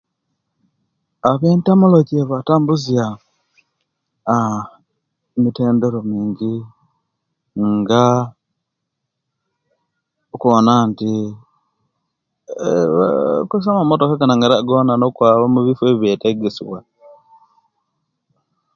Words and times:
Abentamology 1.31 2.17
batambuziya 2.31 3.07
aaa 3.17 4.61
mitendera 5.41 5.99
mingi 6.11 6.53
nga 7.75 8.03
okuwona 10.33 10.73
nti 10.89 11.13
oo 12.67 12.95
bakoyesa 13.39 13.69
amamotaka 13.71 14.13
amanagere 14.17 14.55
ago 14.57 14.73
okwaba 15.09 15.45
mubifo 15.53 15.83
ebibetagisibwa 15.87 16.79